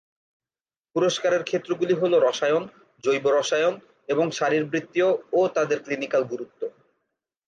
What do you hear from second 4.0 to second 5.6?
এবং শারীরবৃত্তীয় ও